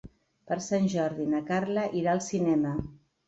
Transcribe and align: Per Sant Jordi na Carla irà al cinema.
Per 0.51 0.55
Sant 0.67 0.87
Jordi 0.93 1.27
na 1.35 1.43
Carla 1.51 1.85
irà 2.01 2.17
al 2.17 2.25
cinema. 2.31 2.75